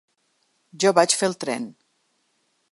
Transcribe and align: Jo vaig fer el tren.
Jo 0.83 0.93
vaig 0.99 1.15
fer 1.19 1.29
el 1.33 1.37
tren. 1.45 1.71